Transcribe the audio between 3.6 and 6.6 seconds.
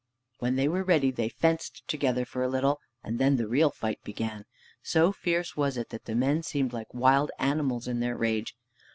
fight began. So fierce was it that the men